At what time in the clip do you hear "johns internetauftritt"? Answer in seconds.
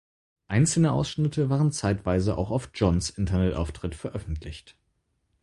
2.73-3.93